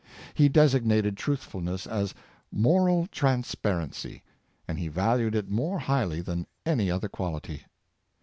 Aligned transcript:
He 0.33 0.49
designated 0.49 1.15
truthfulness 1.15 1.85
as" 1.85 2.15
moral 2.65 3.05
transparency," 3.05 4.23
and 4.67 4.79
he 4.79 4.87
valued 4.87 5.35
it 5.35 5.47
more 5.47 5.77
highly 5.77 6.21
than 6.21 6.47
any 6.65 6.89
other 6.89 7.07
quality. 7.07 7.65